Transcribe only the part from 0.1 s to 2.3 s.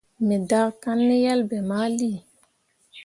Me daakanne ne yelbe mali.